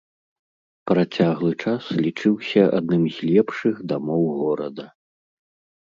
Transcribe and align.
Працяглы 0.91 1.51
час 1.67 1.83
лічыўся 2.01 2.63
адным 2.81 3.03
з 3.19 3.33
лепшых 3.35 3.75
дамоў 3.93 4.23
горада. 4.43 4.85